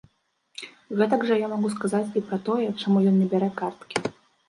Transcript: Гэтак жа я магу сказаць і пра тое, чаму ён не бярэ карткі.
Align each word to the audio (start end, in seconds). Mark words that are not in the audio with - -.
Гэтак 1.01 1.27
жа 1.27 1.37
я 1.45 1.51
магу 1.53 1.71
сказаць 1.75 2.03
і 2.17 2.25
пра 2.33 2.43
тое, 2.51 2.67
чаму 2.81 3.07
ён 3.15 3.23
не 3.23 3.27
бярэ 3.37 3.55
карткі. 3.65 4.07